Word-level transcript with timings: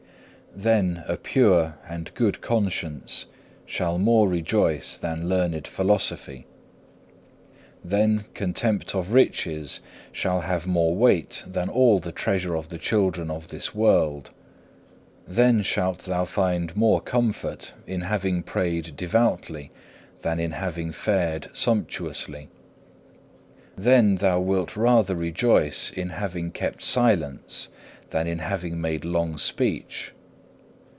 6. 0.53 0.63
Then 0.63 1.03
a 1.07 1.15
pure 1.15 1.75
and 1.87 2.13
good 2.13 2.41
conscience 2.41 3.27
shall 3.65 3.97
more 3.97 4.27
rejoice 4.27 4.97
than 4.97 5.29
learned 5.29 5.65
philosophy. 5.65 6.45
Then 7.85 8.25
contempt 8.33 8.93
of 8.93 9.13
riches 9.13 9.79
shall 10.11 10.41
have 10.41 10.67
more 10.67 10.93
weight 10.93 11.45
than 11.47 11.69
all 11.69 11.99
the 11.99 12.11
treasure 12.11 12.55
of 12.57 12.67
the 12.67 12.77
children 12.77 13.31
of 13.31 13.47
this 13.47 13.73
world. 13.73 14.31
Then 15.25 15.61
shalt 15.61 15.99
thou 15.99 16.25
find 16.25 16.75
more 16.75 16.99
comfort 16.99 17.71
in 17.87 18.01
having 18.01 18.43
prayed 18.43 18.97
devoutly 18.97 19.71
than 20.19 20.37
in 20.37 20.51
having 20.51 20.91
fared 20.91 21.49
sumptuously. 21.53 22.49
Then 23.77 24.15
thou 24.15 24.41
wilt 24.41 24.75
rather 24.75 25.15
rejoice 25.15 25.91
in 25.91 26.09
having 26.09 26.51
kept 26.51 26.83
silence 26.83 27.69
than 28.09 28.27
in 28.27 28.39
having 28.39 28.81
made 28.81 29.05
long 29.05 29.37
speech. 29.37 30.11